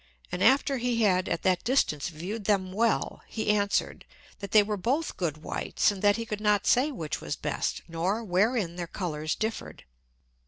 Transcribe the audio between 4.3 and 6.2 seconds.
that they were both good Whites, and that